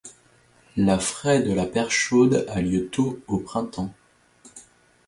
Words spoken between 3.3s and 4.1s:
printemps.